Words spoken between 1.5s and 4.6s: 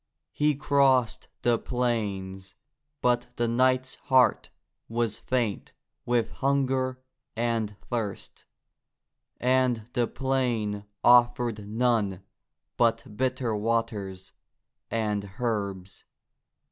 plains, but the knight's heart